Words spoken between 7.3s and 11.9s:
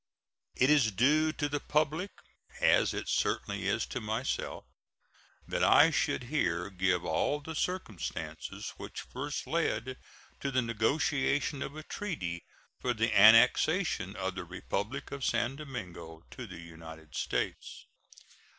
the circumstances which first led to the negotiation of a